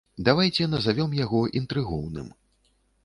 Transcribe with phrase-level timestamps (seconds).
[0.27, 2.33] Давайце назавём яго інтрыгоўным.